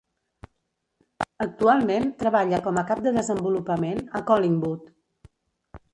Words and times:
Actualment 1.45 2.09
treballa 2.23 2.61
com 2.69 2.81
a 2.83 2.87
cap 2.93 3.03
de 3.09 3.15
desenvolupament 3.21 4.03
a 4.21 4.27
Collingwood. 4.31 4.93